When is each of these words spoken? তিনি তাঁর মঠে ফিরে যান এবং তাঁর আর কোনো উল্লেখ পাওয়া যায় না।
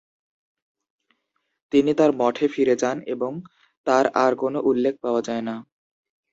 তিনি 1.71 1.91
তাঁর 1.93 2.11
মঠে 2.19 2.45
ফিরে 2.53 2.75
যান 2.81 2.97
এবং 3.13 3.31
তাঁর 3.87 4.05
আর 4.23 4.31
কোনো 4.35 4.59
উল্লেখ 4.69 4.93
পাওয়া 5.03 5.21
যায় 5.27 5.43
না। 5.43 5.55